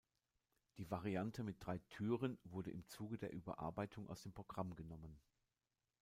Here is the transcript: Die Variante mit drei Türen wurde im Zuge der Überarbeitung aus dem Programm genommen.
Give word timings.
Die 0.79 0.89
Variante 0.89 1.43
mit 1.43 1.57
drei 1.59 1.77
Türen 1.91 2.39
wurde 2.45 2.71
im 2.71 2.87
Zuge 2.87 3.19
der 3.19 3.31
Überarbeitung 3.33 4.09
aus 4.09 4.23
dem 4.23 4.33
Programm 4.33 4.75
genommen. 4.75 5.21